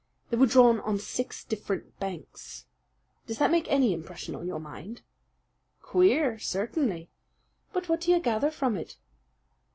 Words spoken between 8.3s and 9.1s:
from it?"